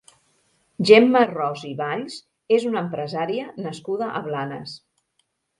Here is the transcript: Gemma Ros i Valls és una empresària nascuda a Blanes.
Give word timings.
Gemma 0.89 1.21
Ros 1.31 1.67
i 1.73 1.75
Valls 1.83 2.17
és 2.59 2.67
una 2.71 2.83
empresària 2.87 3.47
nascuda 3.69 4.11
a 4.21 4.27
Blanes. 4.31 4.77